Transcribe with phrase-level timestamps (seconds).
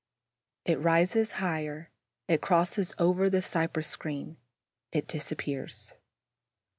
[0.65, 1.91] It rises higher,
[2.27, 4.37] it crosses over the cypress screen,
[4.91, 5.93] it disappears.